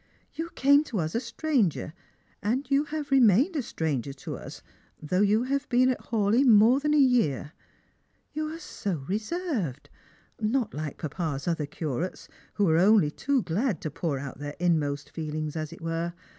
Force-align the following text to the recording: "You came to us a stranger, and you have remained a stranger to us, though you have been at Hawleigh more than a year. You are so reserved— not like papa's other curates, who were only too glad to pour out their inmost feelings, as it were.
"You 0.33 0.49
came 0.55 0.83
to 0.85 0.97
us 0.97 1.13
a 1.13 1.19
stranger, 1.19 1.93
and 2.41 2.65
you 2.71 2.85
have 2.85 3.11
remained 3.11 3.55
a 3.55 3.61
stranger 3.61 4.13
to 4.13 4.35
us, 4.35 4.63
though 4.99 5.21
you 5.21 5.43
have 5.43 5.69
been 5.69 5.89
at 5.89 6.05
Hawleigh 6.05 6.43
more 6.43 6.79
than 6.79 6.95
a 6.95 6.97
year. 6.97 7.51
You 8.33 8.51
are 8.51 8.57
so 8.57 9.05
reserved— 9.07 9.91
not 10.41 10.73
like 10.73 10.97
papa's 10.97 11.47
other 11.47 11.67
curates, 11.67 12.27
who 12.55 12.65
were 12.65 12.79
only 12.79 13.11
too 13.11 13.43
glad 13.43 13.79
to 13.81 13.91
pour 13.91 14.17
out 14.17 14.39
their 14.39 14.55
inmost 14.57 15.11
feelings, 15.11 15.55
as 15.55 15.71
it 15.71 15.81
were. 15.81 16.13